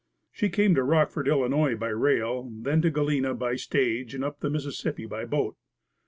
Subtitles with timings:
[0.31, 1.47] She came to Rockford, Ill.,
[1.77, 5.57] by rail, then to Galena by stage and up the Mississippi by boat.